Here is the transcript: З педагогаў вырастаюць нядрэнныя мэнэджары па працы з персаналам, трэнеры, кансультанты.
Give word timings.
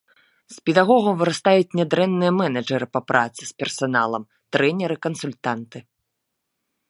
З 0.53 0.61
педагогаў 0.67 1.13
вырастаюць 1.17 1.75
нядрэнныя 1.79 2.31
мэнэджары 2.39 2.87
па 2.95 3.01
працы 3.09 3.41
з 3.45 3.51
персаналам, 3.63 4.23
трэнеры, 4.57 4.95
кансультанты. 5.07 5.77